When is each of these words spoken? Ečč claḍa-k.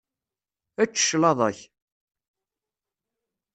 Ečč 0.83 0.95
claḍa-k. 1.09 1.59